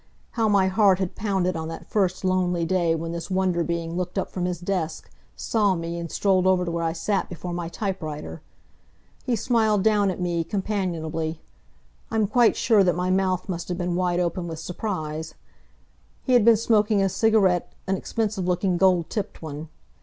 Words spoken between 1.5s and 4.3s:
on that first lonely day when this Wonder Being looked